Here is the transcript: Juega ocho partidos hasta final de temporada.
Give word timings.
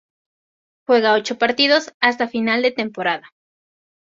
Juega 0.87 1.13
ocho 1.13 1.37
partidos 1.37 1.93
hasta 1.99 2.27
final 2.27 2.63
de 2.63 2.71
temporada. 2.71 3.31